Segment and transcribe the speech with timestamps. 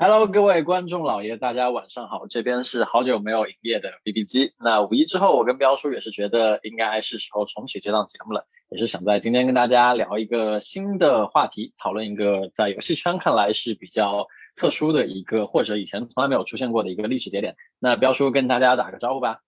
[0.00, 4.52] Hello，各位观众老爷，大家晚上好，这边是好久没有营业的 B B 机。
[4.56, 17.56] 那五一之后，我跟彪叔也是觉得应该是时候重启这档节目了，也是想在今天跟大家聊一个新的话题，讨论一个在游戏圈看来是比较特殊的一个，或者以前从来没有出现过的一个历史节点。
[17.80, 19.40] 那彪叔跟大家打个招呼吧。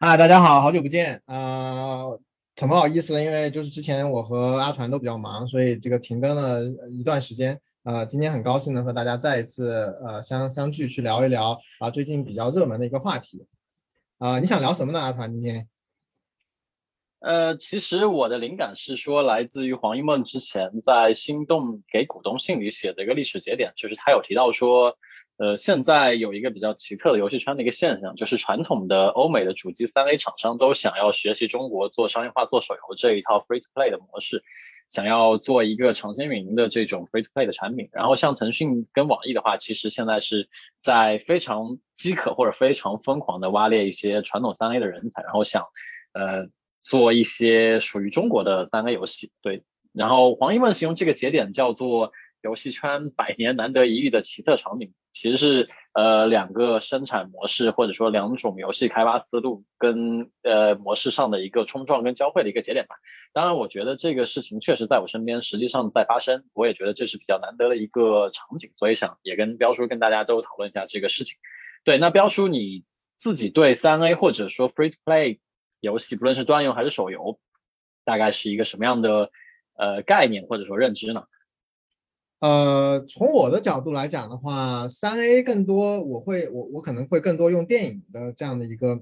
[0.00, 2.04] 嗨，大家好，好久不见啊，
[2.56, 7.60] 挺不好意思的，因为就是之前我和阿团都比较忙，所以这个停更了一段时间。
[7.88, 13.46] 呃，今天很高兴能和大家再一次呃相相聚，去聊一聊啊最近比较热门的一个话题。
[14.18, 15.32] 啊，你想聊什么呢，阿团？
[15.32, 15.66] 今天？
[17.20, 24.94] 呃，其实我的灵感是说，来自于黄一梦之前在心动给股东信里写的一个历史节点，就是他有提到说，
[25.38, 34.44] 呃，现在有一个比较奇特的游戏圈的一个现象，就是传统的欧美的主机三 A 厂商都想要学习中国做商业化、做手游这一套 free to play 的模式。
[34.88, 40.48] 想要做一个长线运营的这种 free to play 的产品，然后像腾讯跟网易的话，其实现在是
[40.82, 45.64] 在非常饥渴或者非常疯狂的挖猎一些传统三 A 的人才，然后想
[46.14, 46.48] 呃
[46.82, 49.30] 做一些属于中国的三 A 游戏。
[49.42, 62.96] 对，然后黄一问形容这个节点叫做游戏圈百年难得一遇的奇特场景，其实是呃两个生产模式或者说两种游戏开发思路跟呃模式上的一个冲撞跟交汇的一个节点吧。
[63.32, 66.44] 当然，我觉得这个事情确实在我身边，实际上在发生。
[66.54, 71.36] 我也觉得这是比较难得的一个场景，所以想也跟彪叔跟大家都讨论一下这个事情。
[71.84, 72.84] 对，那彪叔你
[73.20, 75.38] 自己对三 A 或者说 Free to Play
[75.80, 77.38] 游戏，不论是端游还是手游，
[78.04, 79.30] 大概是一个什么样的
[79.76, 81.22] 呃概念或者说认知呢？
[82.40, 89.00] 呃，从我的角度来讲的话，三 A 更多我会我我可能会更多用电影的这样的一个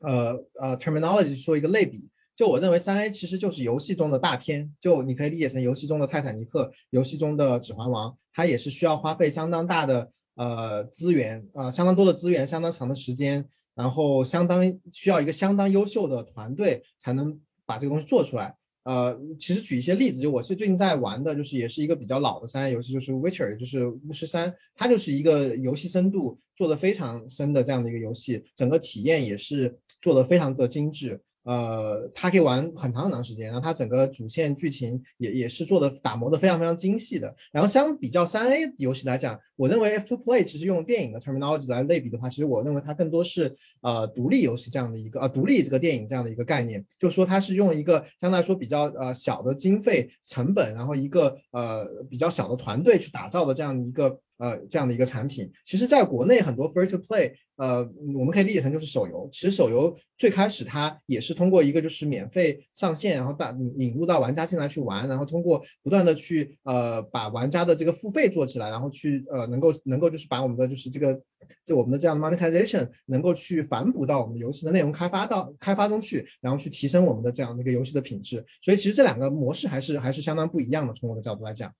[0.00, 2.08] 呃呃 terminology 做一个类比。
[2.36, 14.62] 就我认为，三 A 其实就是游戏中的大片，就你可以理解成游戏中的泰坦尼克，游戏中的指环王，它也是需要花费相当大的呃资源啊，相当多的资源，相当长的时间，然后相当
[14.92, 18.54] 需要一个相当优秀的团队才能把这个东西做出来。
[18.84, 31.20] 呃，其实举一些例子，就我是最近在玩的，就是也是一个比较老的三 A 游戏，就是《Witcher》，也就是巫师三，它就是一个游戏深度做的非常深的这样的一个游戏，整个体验也是做的非常的精致。
[31.46, 37.32] 呃，它可以玩很长很长时间，然后它整个主线剧情也也是做的打磨的非常非常精细的。
[37.52, 54.18] 然后相比较三 A 游戏来讲，我认为 F to Play 其实用电影的 terminology 来类比的话，其实我认为它更多是呃独立游戏这样的一个呃独立这个电影这样的一个概念，就说它是用一个相对来说比较呃小的经费成本，然后一个呃比较小的团队去打造的这样一个。
[54.38, 57.78] 呃，这样的一个产品，其实在国内很多 free to play，呃，
[58.14, 59.28] 我们可以理解成就是手游。
[59.32, 71.18] 其实手游最开始它也是通过一个就是免费上线，然后大引入到玩家进来去玩，然后通过不断的去呃把玩家的这个付费做起来，然后去呃能够能够就是把我们的就是这个
[71.64, 78.44] 就我们的这样的 monetization 能够去反哺到我们的游戏的内容开发到开发中去，然后去提升我们的这样的一个游戏的品质。
[78.60, 80.92] 所以其实这两个模式还是还是相当不一样的。
[80.92, 81.72] 从我的角度来讲。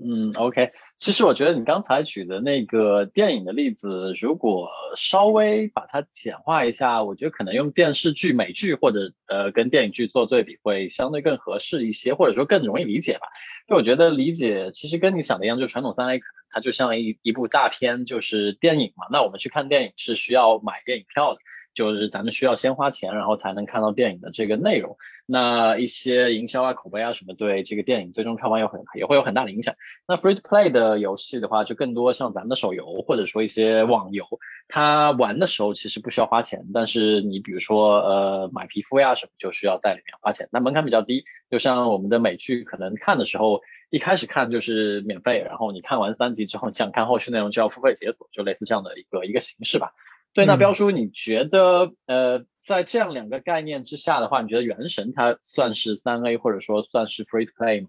[0.00, 13.26] 嗯，OK，其实我觉得你刚才举的那个电影的例子，如果稍微把它简化一下，我觉得可能用电视剧、美剧或者呃跟电影剧做对比会相对更合适一些，或者说更容易理解吧。
[13.68, 19.06] 就我觉得理解其实跟你想的一样，就传统三 A 可能它就像一一部大片，就是电影嘛。
[19.10, 21.40] 那我们去看电影是需要买电影票的。
[21.78, 24.96] 就是咱们需要先花钱，然后才能看到电影的这个内容。
[25.26, 29.72] 那一些营销啊、口碑啊什么，对这个电影最终票房有很也会有很大的影响。
[30.08, 34.24] 那 free to play 的游戏的话，就更多像咱们的手游或者说一些网游，
[34.66, 40.48] 它玩的时候其实不需要花钱，但是你比如说呃买皮肤呀什么，就需要在里面花钱。
[40.50, 49.92] 那门槛比较低，就像我们的美剧，可能看的时候一开始看就是免费，然后你看完三集之后，你想看后续内容就要付费解锁，就类似这样的一个一个形式吧。
[50.34, 57.88] 对，那彪叔，你觉得呃，在这样两个概念之下的话，你觉得《原神》它算是三 A，或者说算是 Free to Play 吗？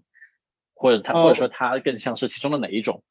[0.74, 3.04] 或者它，或者说它更像是其中的哪一种？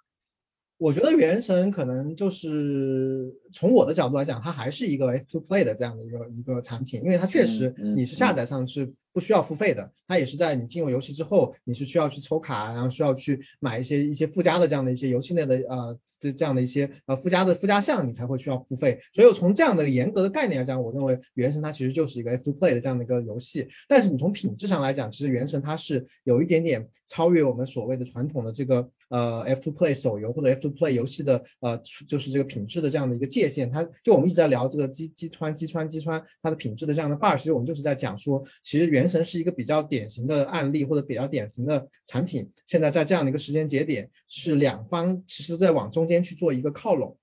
[0.79, 8.91] 我觉得《原神》可能就是从我的角度来讲，它还是一个 F to Play 的这样的一个一个产品，因为它确实你是下载上是。
[9.11, 18.99] 不需要付费的，它也是在你进入游戏之后，你是需要去抽卡，然后需要去买一些一些附加的这样的一些游戏内的呃这这样的一些呃附加的附加项，你才会需要付费。
[19.11, 23.67] 所以从这样的严格的概念来讲，我认为原神它其实就是一个 F to Play 的这样的一个游戏。
[23.87, 31.77] 但是你从品质上来讲，其实原神它是有一点点超越我们所谓的传统的这个呃 F to Play 手游或者 F to Play 游戏的呃
[32.07, 33.69] 就是这个品质的这样的一个界限。
[33.69, 47.17] 它就我们一直在聊这个击击穿击穿击穿它的品质的这样的 bar，其实我们就是在讲说，其实原神是一个比较典型的案例或者比较典型的产品，现在在这样的一个时间节点，是两方其实在往中间去做一个靠拢。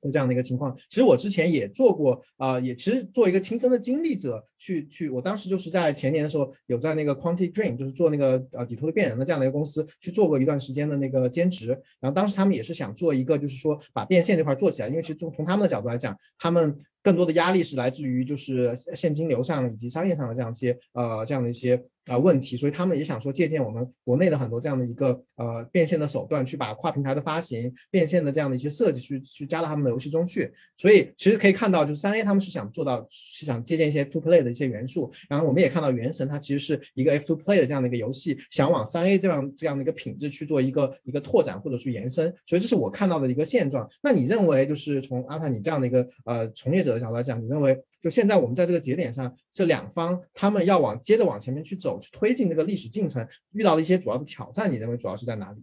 [0.00, 11.68] 的这样的一个情况，其实我之前也做过，啊，也其实做一个亲身的经历者去去，我当时就是在前年的时候，有在那个 Quanti Dream，就是做那个呃底特律变人的这样的一个公司去做过一段时间的那个兼职，
[12.00, 16.76] 然后当时他们也是想做一个，就是说把变现这块做起来，因为其实从从他们的角度来讲，他们。
[17.00, 30.52] 更多的压力是来自于就是现金流上以及商业上的这样一些呃这样的一些啊问题，所以他们也想说借鉴我们国内的很多这样的一个呃变现的手段，去把跨平台的发行变现的这样的一些设计去去加到他们的游戏中去。
[30.76, 42.32] 所以其实可以看到，就是三 A 他们是想做到是想借鉴一些 F to Play 的一些元素，然后我们也看到原神它其实是一个 F to Play 的这样的一个游戏，想往三 A 这样这样的一个品质去做一个一个拓展或者去延伸。
[42.46, 43.88] 所以这是我看到的一个现状。
[44.02, 47.78] 那你认为就是从阿泰你这样的一个呃从业者的角度来讲，你认为？
[48.00, 55.62] 就现在我们在这个节点上，这两方他们要往接着往前面去走，去推进这个历史进程，遇到的一些主要的挑战，你认为主要是在哪里？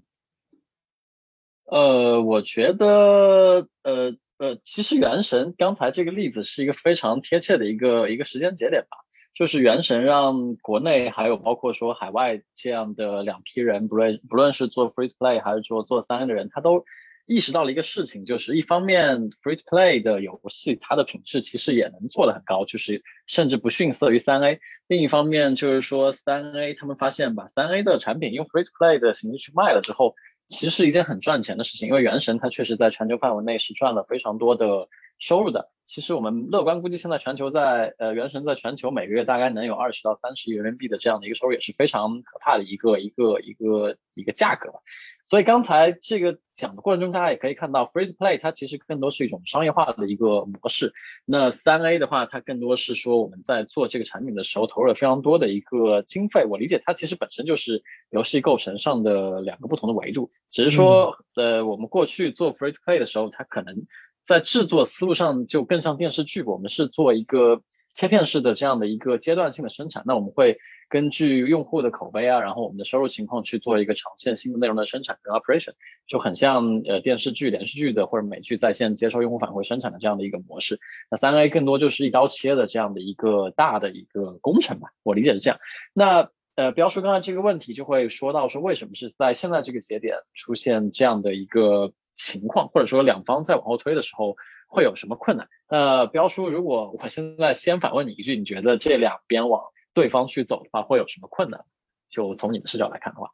[1.66, 8.98] 呃，我觉得，呃呃，其实原神刚才这个例子是一个非常贴切的一个一个时间节点吧，
[9.34, 16.86] 就是原神让国内还有包括说海外这样的两批人，不论不论是做 free play 还是做做三 A 的人，他都。
[17.26, 24.60] 意识到了一个事情，就是一方面，free to play 的游戏它的品质其实也能做得很高，就是甚至不逊色于三 A。
[24.88, 30.14] 另一方面，就是说三 A 他们发现把三 A 的产品用 free to play 的形式去卖了之后，
[30.50, 31.88] 其实是一件很赚钱的事情。
[31.88, 34.88] 因为原神它确实在全球范围内是赚了非常多的
[35.20, 35.72] 收入的。
[35.88, 44.80] 其实我们乐观估计，现在全球在呃原神在全球每个月大概能有二十到三十亿人民币的这样的一个收入，也是非常可怕的一个一个一个一个价格吧。
[45.28, 50.94] 所以刚才这个讲的过程中，大家也可以看到，free to play 它其实更多是一种商业化的一个模式。
[51.26, 56.46] 那三 A 的话，它更多是说我们在做这个产品的时候投入了非常多的一个经费。
[56.46, 63.86] 我理解它其实本身就是游戏构成上的两个不同的维度，只是说，呃，我们过去做 free to play 的时候，它可能
[64.26, 67.62] 在制作思路上就更像电视剧，我们是做一个
[67.94, 70.04] 切片式的这样的一个阶段性的生产。
[70.06, 70.58] 那我们会。
[70.88, 75.74] 根据用户的口碑啊，然后我们的收入情况去做一个长线新的内容的生产跟 operation，
[76.06, 80.80] 就很像呃电视剧、连续剧的或者美剧在线接收用户反馈生产的这样的一个模式。
[81.10, 85.60] 那三 A 更多就是一刀切的这样的一个大的一个工程吧，我理解是这样。
[85.92, 94.36] 那呃，不要说刚才这个问题，就会说到说为什么是在现在这个节点出现这样的一个情况，或者说两方在往后推的时候
[94.68, 95.48] 会有什么困难？
[95.68, 99.62] 呃，不要说如果我现在先反问你一句，你觉得这两边往？
[99.94, 101.64] 对方去走的话，会有什么困难？
[102.10, 103.30] 就从你的视角来看的话，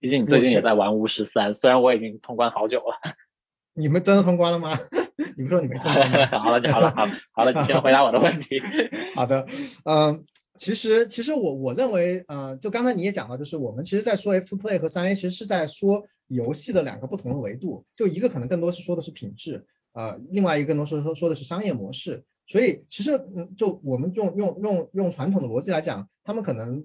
[0.00, 2.96] 毕竟你最近也在玩巫师三，虽然我已经通关好久了。
[3.74, 4.72] 你们真的通关了吗？
[5.36, 6.26] 你们说你没通关？
[6.32, 8.58] 好了，好了，好了，好了，你先回答我的问题。
[9.14, 9.46] 好的，
[9.84, 10.24] 嗯，
[10.58, 17.84] 其实，其实我我认为，呃，就刚才你也讲到，就是我们其实，在说 F to Play 和三 A，其实是在说游戏的两个不同的维度。
[17.94, 22.22] 就一个可能更多是说的是品质，呃，另外一个更多说说说的是商业模式。
[22.46, 26.84] 所以其实，嗯，就我们用用用用传统的逻辑来讲，他们可能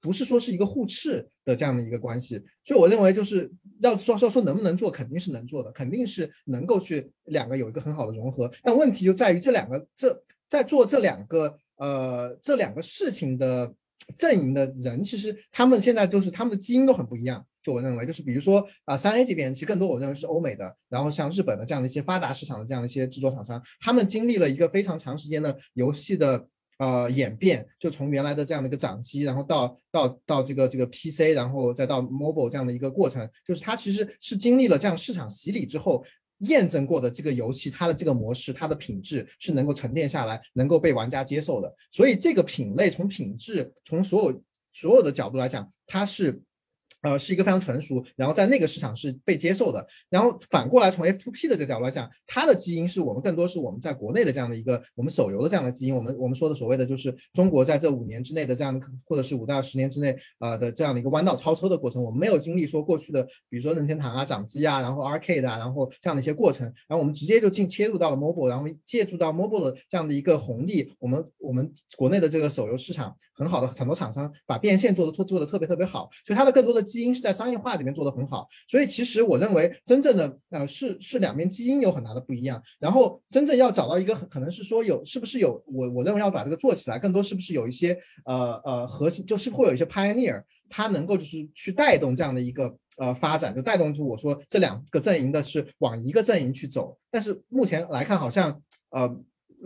[0.00, 2.42] 不是说是一个互斥的这样的一个关系。
[2.64, 3.50] 所以我认为，就是
[3.80, 8.50] 要说说说能不能做，肯定是能做的，肯定是能够去两个有一个很好的融合。
[8.62, 13.74] 但问题就在于这两个这在做这两个呃这两个事情的
[14.16, 17.44] 阵营的人，其实他们现在都是他们的基因都很不一样。
[17.62, 26.44] 就我认为，就是比如说啊，三 A 这边其实更多我认为是欧美的，然后像日本的这样的一些发达市场的这样的一些制作厂商，他们经历了一个非常长时间的游戏的
[26.78, 36.04] 呃演变，就从原来的这样的一个掌机，然后到到到这个这个 PC，然后再到 mobile 这样的一个过程，就是它其实是经历了这样市场洗礼之后，
[36.42, 41.74] 验证过的这个游戏它的这个模式，它的品质是能够沉淀下来，能够被玩家接受的。
[41.90, 46.40] 所以这个品类从品质从所有所有的角度来讲，它是。
[47.02, 49.84] 呃，是一个非常成熟，然后在那个市场是被接受的。
[50.08, 55.94] 然后反过来从 F2P 的这角度来讲，它的基因是我们更多是我们在国内的这样的一个我们手游的这样的基因。
[55.94, 62.02] 我们我们说的所谓的就是中国在这五年之内的这样的，或者是五到十年之内呃的这样的一个弯道超车的过程。
[62.02, 66.64] 我们没有经历说过去的，比如说任天堂啊、掌机啊，然后 Arcade 啊，然后这样的一些过程。
[66.88, 77.72] 然后我们直接就进切入到了 Mobile，然后借助到 Mobile 的这样的一个红利，我们我们国内的这个手游市场很好的很多厂商把变现做的做做的特别特别好，所以它的更多的基因是在商业化。
[77.72, 99.08] 里面做的很好，所以其实我认为真正的呃是是两边基因有很大的不一样，然后真正要找到一个可能是说有是不是有我我认为要把这个做起来，更多是不是有一些呃呃核心就是会有一些 pioneer，他能够就是去带动这样的一个呃发展，就带动住我说这两个阵营的是往一个阵营去走，但是目前来看好像呃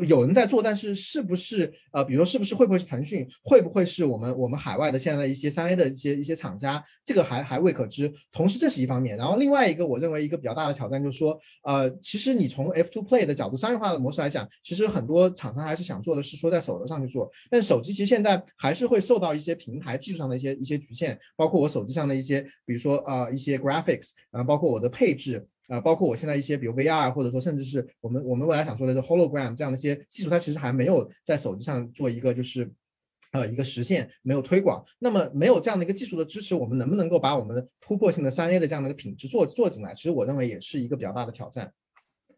[0.04, 8.12] 有人在做，但是是不是呃，比如说是不是会不会是腾讯，会不会是我们我们海外的现在一些三 A 的一些一些厂家，这个还还未可知。
[8.32, 25.46] 同时这是一方面，然后另外一个我认为一个比较大的挑战就是说，呃，其实你从 F to Play 的角度，商业化的模式来讲，其实很多厂商还是想做的是说在手游上去做，但手机其实现在还是会受到一些平台技术上的一些一些局限，包括我手机上的一些，比如说呃一些 graphics，然后包括我的配置。
[25.68, 32.70] 啊，包括我现在一些，比如 VR，或者说甚至是我们我们未来想说的是 hologram 这样的一些技术，它其实还没有在手机上做一个就是，
[33.32, 34.84] 呃，一个实现，没有推广。
[35.00, 39.92] 那么没有这样的一个技术的支持，我们能不能够把我们的突破性的三 A 的这样的一个品质做做进来？
[39.92, 41.72] 其实我认为也是一个比较大的挑战。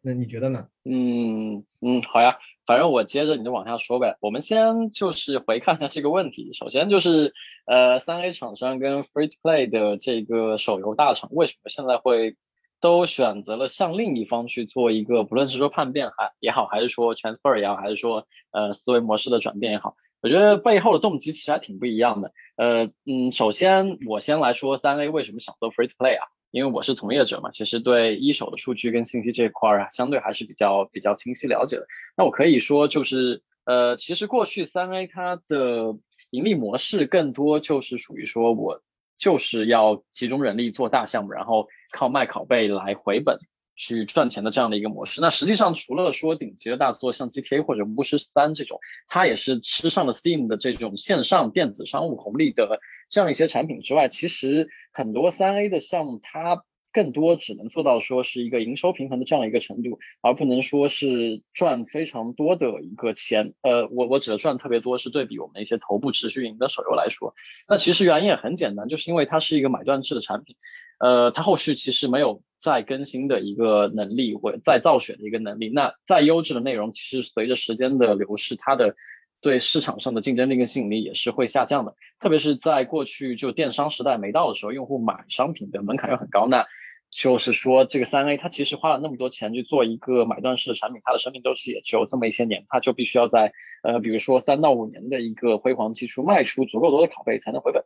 [0.01, 0.67] 那你觉得呢？
[0.85, 4.17] 嗯嗯，好呀，反正我接着你就往下说呗。
[4.21, 6.53] 我们先就是回看一下这个问题。
[6.55, 7.35] 首先就是，
[7.67, 12.37] 呃，三 A 厂商跟 Free to Play 的这个手游大厂为什么现在会？
[12.81, 22.33] 都选择了向另一方去做一个，不论是说叛变还也好，还是说 transfer 也好，还是说呃思维模式的转变也好，我觉得背后的动机其实还挺不一样的。
[22.57, 26.25] 呃嗯，首先我先来说三 A 为什么想做 free to play 啊？
[26.51, 31.87] 因为我是从业者嘛，其实对一手的数据跟信息这块儿啊，相对还是比较比较清晰了解的。
[32.17, 35.95] 那我可以说就是呃，其实过去三 A 它的
[36.31, 38.81] 盈利模式更多就是属于说我
[39.19, 41.67] 就是要集中人力做大项目，然后。
[41.91, 43.39] 靠卖拷贝来回本
[43.75, 63.53] 去赚钱的这样的一个模式，那实际上除了说顶级的大作像 GTA 或者巫师三这种，它也是吃上了 Steam 的这种线上电子商务红利的这样一些产品之外，其实很多三 A 的项目它更多只能做到说是一个营收平衡的这样一个程度，而不能说是赚非常多的一个钱。
[63.63, 67.35] 呃，我我指的赚特别多是对比我们一些头部持续运营的手游来说，
[67.69, 70.57] 那其实原因也很简单，就是因为它是一个买断制的产品。
[70.99, 75.69] 呃，它后续其实没有再更新的一个能力，或再造血的一个能力。
[75.69, 78.97] 那再优质的内容，其实随着时间的流逝，它的
[79.41, 81.95] 对市场上的竞争力跟吸引力也是会下降的。
[82.21, 86.67] 特别是在过去就电商时代没到的时候，用户买商品的门槛又很高，那
[87.11, 93.53] 就是说这个三 A 它其实花了那么多钱去做一个买断式的产品，它的生命周期也只有这么一些年，它就必须要在
[93.83, 97.83] 呃，比如说三到五年的一个辉煌期出卖出足够多的拷贝才能回本。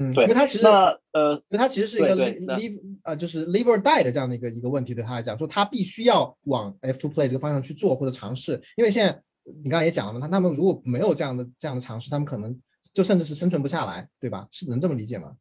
[0.00, 9.20] 嗯，对因为它其实那呃，因为它其实是一个 live 呃，就是 live or die 的这样的一个一个问题，对他来讲，说他必须要往 F to play 这个方向去做或者尝试，因为现在
[9.62, 12.60] 你刚才也讲了嘛，他他们如果没有这样的这样的尝试，他们可能
[12.92, 14.48] 就甚至是生存不下来，对吧？
[14.50, 15.36] 是能这么理解吗？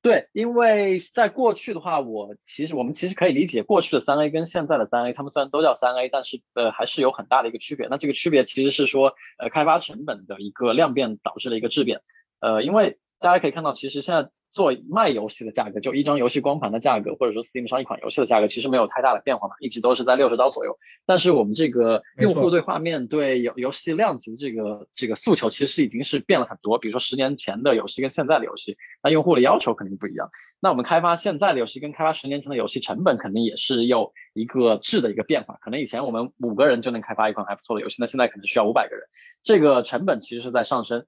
[0.00, 7.86] 对，因为在过去的话，我其实我们其实可以理解过去的三 A 跟现在的三 A，他们虽然都叫三 A，但是呃还是有很大的一个区别。
[7.88, 12.00] 那这个区别其实是说，呃，开发成本的一个量变导致了一个质变，
[12.40, 12.98] 呃，因为。
[13.22, 20.78] 大家可以看到，其实现在做卖游戏的价格，就一张游戏光盘的价格，或者说 Steam 上一款游戏的价格，其实没有太大的变化嘛，一直都是在六十刀左右。
[21.06, 26.78] 但是我们这个用户对画面、对游游戏量级的这个这个诉求，其实已经是变了很多。
[26.78, 30.30] 比如说十年前的游戏跟现在的游戏，那用户的要求肯定不一样。
[30.60, 35.58] 那我们开发现在的游戏跟开发十年前的游戏，成本肯定也是有一个质的一个变化。
[35.60, 39.04] 可能以前我们五个人就能开发一款还不错的游戏，那现在可能需要五百个人，
[39.42, 41.04] 这个成本其实是在上升。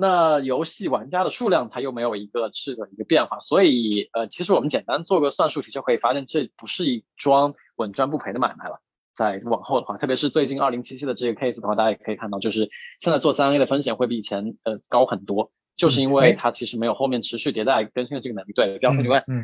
[0.00, 8.80] 那游戏玩家的数量它又没有一个质的一个变化，所以呃，其实我们简单做个算术题就可以发现，这不是一桩稳赚不赔的买卖了。
[9.12, 18.52] 在往后的话，特别是最近二零七七的这个 case 的话，大家也可以看到，就是现在做三 A 的风险会比以前呃高很多，就是因为它其实没有后面持续迭代更新的这个能力。
[18.52, 19.42] 对，标准你问，嗯，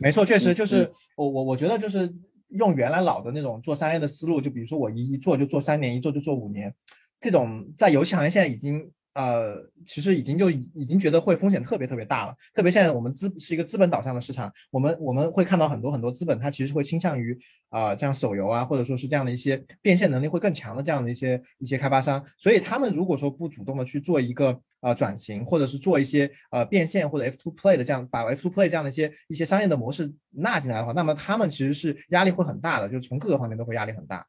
[0.00, 2.14] 没错，确实就是我我我觉得就是
[2.50, 6.72] 用原来老的那种做三 A 的思路，就比如说我一一做就做三年，一做就做五年，
[7.18, 8.88] 这种在游戏行业现在已经。
[9.18, 17.36] 呃，其实已经就已经觉得会风险特别特别大了，特别现在我们资是一个资本导向的市场，我们我们会看到很多很多资本，它其实会倾向于
[17.68, 34.24] 啊，这样手游啊，或者说是这样的一些变现能力会更强的这样的一些一些开发商，所以他们如果说不主动的去做一个呃转型，或者是做一些呃变现或者 F2 Play 的这样把 F2 Play 这样的一些一些商业的模式纳进来的话，那么他们其实是压力会很大的，就是从各个方面都会压力很大。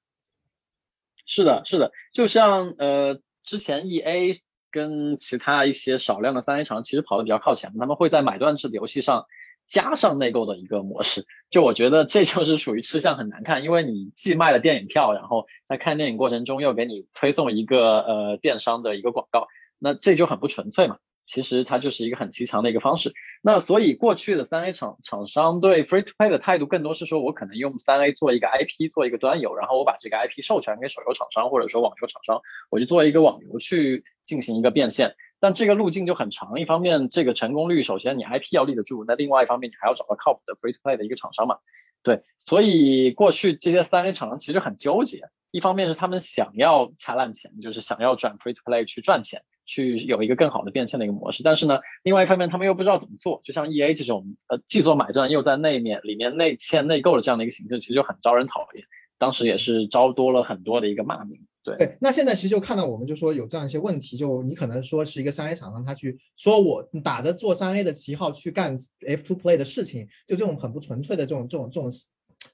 [1.28, 4.40] 是的，是的，就像呃之前 EA。
[4.72, 9.26] 跟其他一些少量的三 A 厂其实跑的比较靠前，他们会在买断制的游戏上
[9.68, 11.26] 加上内购的一个模式。
[11.50, 19.48] 就我觉得这就是属于吃相很难看，因为你既卖了电影票，然后在看电影过程中又给你推送一个呃电商的一个广告，
[19.80, 20.98] 那这就很不纯粹嘛。
[21.30, 23.14] 其实它就是一个很极强的一个方式。
[23.44, 35.14] 那所以过去的三 A 厂厂商对 Free to Play 的态度更多是说，我可能用三 A 做一个 IP，做一个端游，然后我把这个 IP 授权给手游厂商或者说网游厂商，我就做一个网游去进行一个变现。
[35.40, 41.58] 但这个路径就很长，一方面这个成功率，首先你 IP 要立得住，那另外一方面你还要找到靠谱的 Free to Play 的一个厂商嘛。
[42.02, 45.22] 对，所以过去这些三 A 厂商其实很纠结，
[45.52, 51.44] 一方面是他们想要掐烂钱，就是想要转 free to play 去赚钱，去有一个更好的变现的一个模式。
[51.44, 58.84] 但是呢，另外一方面他们又不知道怎么做，就像 E A 这种呃既做买断又在内面里面内嵌内购的这样的一个形式，其实就很招人讨厌。
[59.20, 61.40] 当时也是招多了很多的一个骂名。
[61.62, 71.92] 对，那现在其实就看到我们就说有这样一些问题，就你可能说是一个三 A 厂商，他去说我打着做三 A 的旗号去干 F two play 的事情，就这种很不纯粹的这种这种这种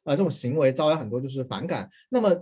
[0.03, 1.87] 呃这种行为招来很多就是反感。
[2.09, 2.35] 那么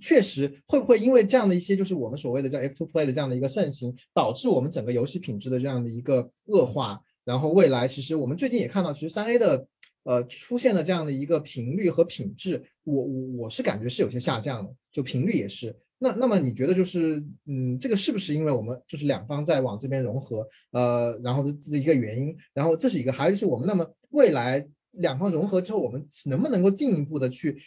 [0.00, 7.00] 确实会不会因为这样的一些就是我们所谓的叫 F to Play 的这样的一个盛行，导致我们整个游戏品质的这样的一个恶化？
[7.24, 9.66] 然后未来其实我们最近也看到，其实三 A 的
[10.04, 15.76] 呃出现的这样的一个频率和品质，我我我是感觉是有些下降的，就频率也是。
[15.98, 27.60] 那那么你觉得就是，嗯，这个是不是因为我们就是两方在往这边融合，呃，然后这这一个原因，然后这是一个，还有就是我们那么未来两方融合之后，我们能不能够进一步的去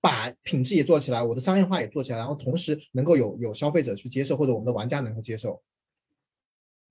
[0.00, 5.62] 把品质也做起来，我的商业化也做起来，然后同时能够有有消费者去接受，或者我们的玩家能够接受？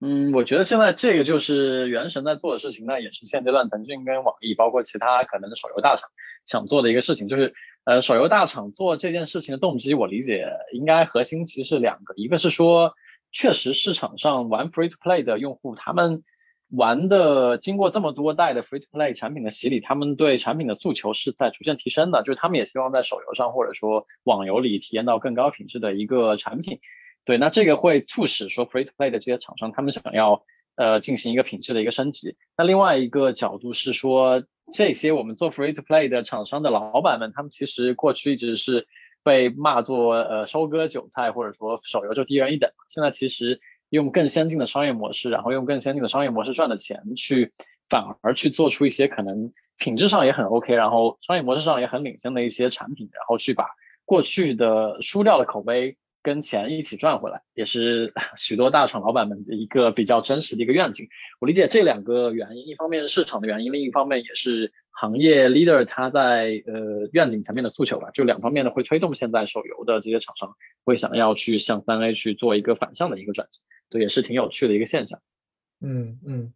[0.02, 6.10] 嗯，我觉得现在这个就是原神在做的事情，那也是现阶段腾讯跟网易，包括其他可能的手游大厂
[6.46, 7.54] 想做的一个事情，就是
[7.86, 12.94] 呃，手游大厂做这件事情的动机，我理解应该核心其实是两个，一个是说，
[13.32, 16.24] 确实市场上玩 free to play 的用户，他们
[16.70, 26.80] 玩的经过这么多代的 free to play 产品的洗礼，他们对产品的诉求是在逐渐提升的，就是他们也希望在手游上或者说网游里体验到更高品质的一个产品。
[27.24, 30.44] 对，那这个会促使说 free to play 的这些厂商，他们想要
[30.76, 32.36] 呃进行一个品质的一个升级。
[32.58, 34.44] 那另外一个角度是说，
[34.74, 38.88] 这些我们做 free to play 的厂商的老板们，他们其实过去一直是
[39.24, 42.70] 被骂作呃收割韭菜，或者说手游就低人一等。
[42.90, 43.60] 现在其实
[43.96, 47.52] 用更先进的商业模式，然后用更先进的商业模式赚的钱，去
[47.90, 53.66] 反而去做出一些可能品质上也很 OK，然后商业模式上也很领先的一些产品，然后去把
[54.06, 55.98] 过去的输掉的口碑。
[56.26, 61.08] 跟钱一起赚回来，也是 许多大厂老板们的一个比较真实的一个愿景。
[61.40, 68.10] 我理解这两个原因，一方面是市场的原因，另一方面也是行业 leader 他在呃愿景层面的诉求吧。
[68.12, 70.50] 就两方面呢会推动现在手游的这些厂商
[70.84, 73.62] 会想要去向三 A 去做一个反向的一个转型，
[73.92, 75.20] 对，也是挺有趣的一个现象。
[75.82, 76.54] 嗯嗯，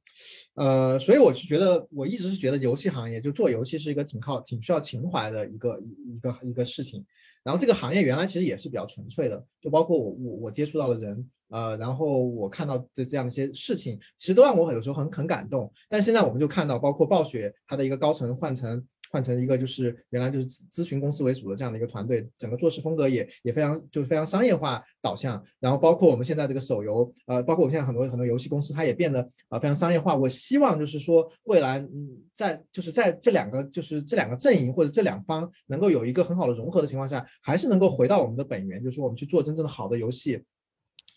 [0.55, 7.05] 呃，所以我是觉得，我一直是觉得游戏行业就做游戏是一个挺靠挺需要情怀的一个一一个一个事情。
[7.43, 15.71] 然后这个行业原来其实也是比较纯粹的，就包括我我我接触到的人，呃，然后我看到的这样一些事情，其实都让我有时候很很感动。
[15.89, 18.85] 但现在我们就看到，包括暴雪它的一个高层换成。
[19.09, 25.43] 换成一个就是原来就是咨询公司为主的这样的一个团队，整个做事风格也也非常就是非常商业化导向。
[25.59, 30.15] 然后包括我们现在这个手游，呃，包括我们现在很多很多游戏公司，它也变得啊非常商业化。
[30.15, 40.43] 我希望就是说未来嗯在就是在这两个就是这两个阵营或者这两方能够有一个很好的融合的情况下，还是能够回到我们的本源，就是说我们去做真正的好的游戏，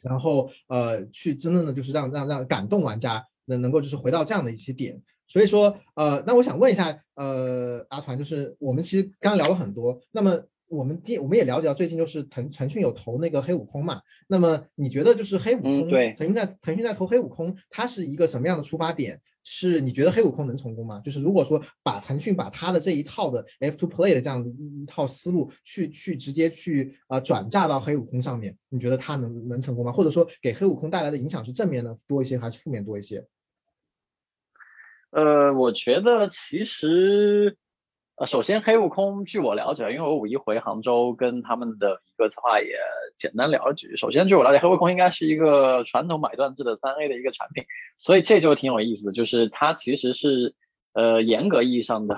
[0.03, 5.01] 然后呃去真正的就是让让让感动玩家，能能够就是回到这样的一些点。
[5.33, 19.19] 所以说，呃，那我想问一下，呃，阿团，就是我们其实刚刚聊了很多，那么我们第我们也了解到，最近就是腾腾讯有投那个黑悟空嘛，那么你觉得就是黑悟空，对，腾讯在腾讯在投黑悟空，它是一个什么样的出发点？
[19.45, 21.01] 是你觉得黑悟空能成功吗？
[21.05, 29.91] 就是如果说把腾讯把它的这一套的 F to Play 的这样的一一套思路去去直接去呃转嫁到黑悟空上面，你觉得它能能成功吗？
[29.91, 33.27] 或者说给黑悟空带来的影响是正面的多一些，还是负面多一些？
[35.13, 37.57] 呃，我觉得其实，
[38.17, 42.75] 呃，首先黑悟空，据我了解，因为我五一回杭州跟他们的一个策划也
[43.17, 43.97] 简单聊了几句。
[43.97, 47.65] 首先，据我了解，黑悟空应该是一个传统买断制的三 A 的一个产品，
[47.99, 50.55] 所以这就挺有意思的，就是它其实是
[50.95, 52.17] 呃严格意义上的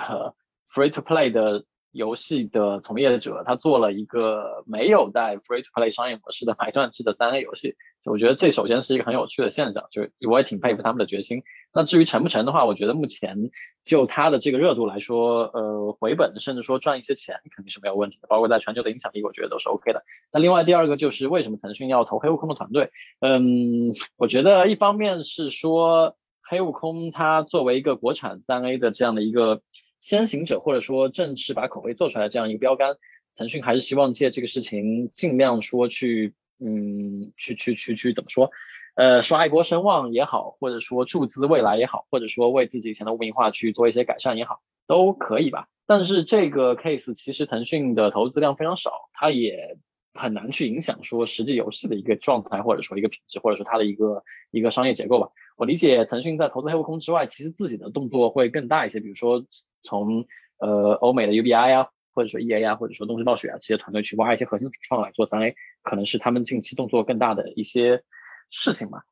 [0.73, 1.65] free to play 的。
[1.95, 11.43] 游戏的从业者，他做了一个没有带 free to play 商业模式的买断制的三 A 游戏，我觉得这首先是一个很有趣的现象，就是我也挺佩服他们的决心。
[11.73, 13.51] 那至于成不成的话，我觉得目前
[13.85, 20.03] 就它的这个热度来说，呃，回本甚至说赚一些钱肯定是没有问题的，包括在全球的影响力，我觉得都是 OK 的。
[20.33, 22.91] 那另外第二个就是为什么腾讯要投黑悟空的团队？
[23.21, 29.63] 嗯，我觉得一方面是说黑悟空它作为一个国产三 A 的这样的一个。
[30.05, 32.99] 先行者或者说正式把口碑做出来这样一个标杆，
[33.37, 38.51] 腾讯还是希望借这个事情尽量说去，嗯，去去去去怎么说，
[38.97, 45.69] 呃，刷一波声望也好，或者说注资未来也好，或者说为自己以前的污名化去做一些改善也好，都可以吧。
[45.87, 49.79] 但是这个 case 其实腾讯的投资量非常少，它也
[50.13, 55.31] 很难去影响说实际游戏的一个状态，或者说一个品质，或者说它的一个一个商业结构吧。
[55.57, 59.47] 我理解腾讯在投资黑悟空之外，其实自己的动作会更大一些，比如说。
[59.85, 60.27] 从
[60.59, 68.03] 呃欧美的 UBI 啊，或者说 E A 啊，或者说东芝暴雪啊这些团队去挖一些核心主创来做三 A，可能是他们近期动作更大的一些
[68.51, 69.03] 事情嘛。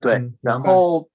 [0.00, 1.08] 对，然后，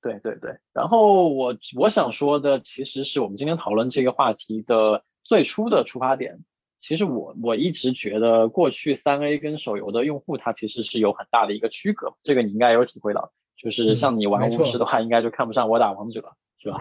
[0.00, 6.38] 对对对，然后我我想说的其实是我们今天讨论这个话题的最初的出发点。
[6.80, 13.32] 其实我我一直觉得过去三 A 跟手游的用户他其实是有很大的一个区隔，这个你应该有体会到。
[13.56, 16.78] 就是像你玩巫师的话，应该就看不上我打王者，是吧？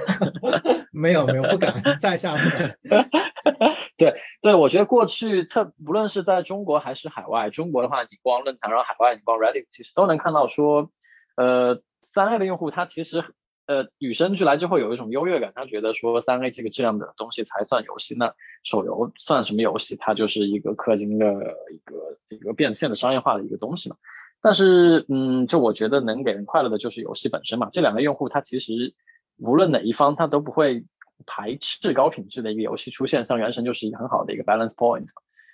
[0.91, 2.77] 没有没有，不敢在下不敢。
[3.97, 10.89] 对对，我觉得过去特不论是在中国还是海外，中国的话你逛论坛，然后海外你逛 Reddit，其实都能看到说，
[11.35, 13.23] 呃，三 A 的用户他其实。
[13.65, 18.33] 呃，与生俱来就会有一种优越感，他觉得说三 A 这个质量的东西才算游戏，那
[18.65, 19.95] 手游算什么游戏？
[19.95, 21.31] 它就是一个氪金的
[21.71, 23.95] 一个一个变现的商业化的一个东西嘛。
[24.41, 27.69] 但是，嗯，就我觉得能给人快乐的就是游戏本身嘛。
[27.71, 28.93] 这两个用户他其实
[29.37, 30.85] 无论哪一方，他都不会
[31.25, 35.05] 排斥高品质的一个游戏出现，像原神就是一个很好的一个 balance point。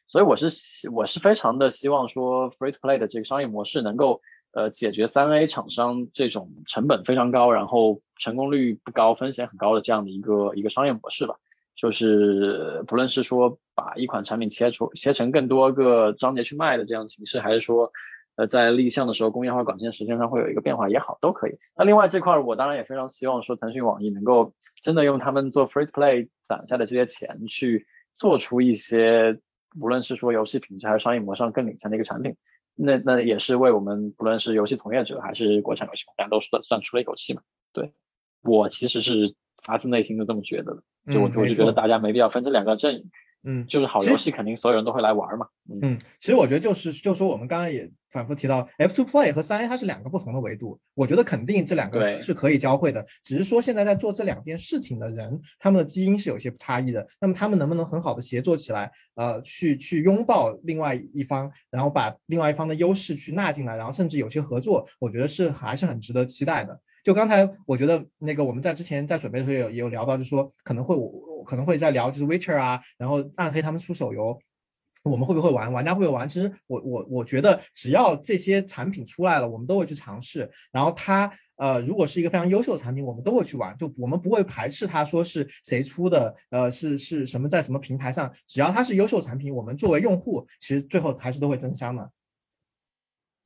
[0.07, 4.21] 所以我是希我是非常的希望说 free to play 的这个商业模式能够。
[4.51, 11.35] 呃，解决三 A 厂商这种成本非常高，然后成功率不高、风险很高的这样的一个一个商业模式吧。
[11.75, 17.91] 就是不论是说把一款产品切出切成更多个章节去卖的这样的形式，还是说
[18.39, 21.57] 呃在立项的时候工业化管线时间上会有一个变化也好，都可以。
[21.75, 27.85] 那另外这块我当然也非常希望说腾讯、网易能够真的用他们做 free play 攒下的这些钱去
[28.17, 29.37] 做出一些，
[29.77, 32.37] 无论是说游戏品质还是商业模式上更领先的一个产品。
[32.75, 37.41] 那那也是为我们不论是游戏从业者还是国产游戏玩家都算算出了一口气嘛。
[37.73, 37.91] 对
[38.41, 43.01] 我其实是发自内心的这么觉得的，就我我就觉得大家没必要分这两个阵营。
[43.01, 43.11] 嗯，
[43.67, 45.47] 就是好游戏肯定所有人都会来玩嘛。
[45.81, 50.79] 嗯，其实我觉得就是就说我们刚刚也反复提到，F two Play 和三 A 它是两个不同的维度。
[50.95, 57.05] 我觉得肯定这两个是可以交汇的，只是说现在在做这两件事情的人，他们的基因是有些差异的。
[57.21, 66.77] 那么他们能不能很好的协作起来，呃，去去拥抱另外一方，然后把另外一方的优势去纳进来，然后甚至有些合作，我觉得是还是很值得期待的。
[67.01, 71.07] 就刚才我觉得那个我们在之前在准备的时候有也有聊到，就是说可能会我
[71.49, 74.39] 可能会在聊就是 Witcher 啊，然后暗黑他们出手游，
[75.03, 75.73] 我们会不会玩？
[75.73, 76.29] 玩家会不会玩？
[76.29, 80.47] 其实我我我觉得只要这些产品出来了，我们都会去尝试。
[80.71, 83.75] 然后它呃如果是一个非常优秀的产品，我们都会去玩。
[83.77, 92.11] 就我们不会排斥它说是谁出的，呃是是什么在什么平台上，只要它是优秀产品，我们作为用户，其实最后还是都会争相的。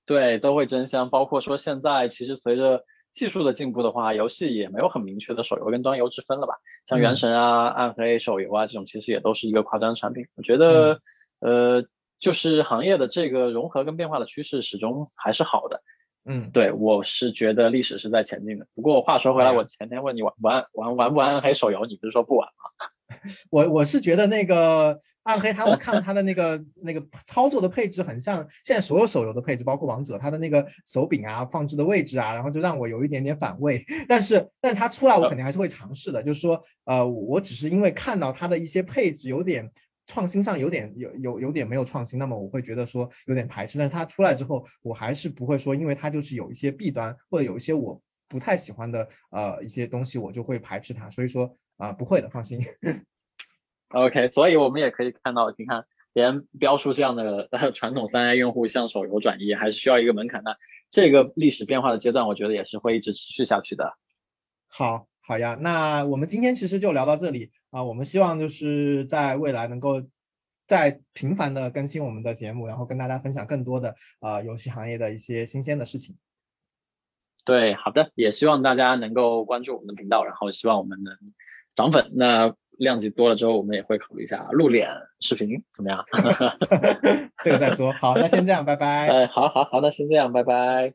[0.05, 1.09] 对，都会争相。
[1.09, 6.55] 包括说现在其实随着技术的进步的话，游戏也没有很明确的手游跟端游之分了吧？
[6.87, 10.25] 像原神啊、暗黑手游啊这种，其实也都是一个跨端产品。
[10.35, 10.99] 我觉得，
[11.39, 11.85] 呃，
[12.19, 15.81] 就是行业的这个融合跟变化的趋势始终还是好的。
[16.25, 18.65] 嗯，对我是觉得历史是在前进的。
[18.73, 22.87] 不过话说回来，我前天问你玩玩玩玩不玩暗黑手游，你不是说不玩吗？
[23.51, 33.83] 我我是觉得那个暗黑，它我看了它的那个那个操作的配置，很像现在所有手游的配置，包括王者，它的那个手柄啊、放置的位置啊，然后就让我有一点点反胃。
[34.07, 36.21] 但是，但是它出来，我肯定还是会尝试的。
[36.21, 39.69] 就是说，呃，我只是因为看到它的一些配置有点
[40.05, 43.77] 创新上有点有有有点没有创新，那么我会觉得说有点排斥。
[43.77, 51.09] 但是它出来之后，我还是不会说，因为它就是有一些弊端或者有一些我不太喜欢的呃一些东西，我就会排斥它。
[51.09, 51.55] 所以说。
[51.77, 52.59] 啊，不会的，放心。
[53.89, 60.57] OK，所以我们也可以看到，你看，连标出这样的传统三 A 用户向手游转移，还是需要一个门槛的。
[60.89, 63.97] 这个历史变化的阶段，我觉得也是会一直持续下去的。
[64.67, 67.83] 好，好呀，那我们今天其实就聊到这里啊。
[67.83, 70.01] 我们希望就是在未来能够
[70.65, 76.15] 再频繁的更新我们的节目，然后跟大家分享更多的啊游戏行业的一些新鲜的事情。
[77.45, 81.15] 对，好的，也希望大家能够关注我们的频道，然后希望我们能。
[81.75, 86.05] 涨粉，那量级多了之后，我们也会考虑一下露脸视频，怎么样？
[87.43, 87.91] 这个再说。
[87.93, 89.07] 好，那先这样，拜拜。
[89.07, 90.93] 哎，好好好，那先这样，拜拜。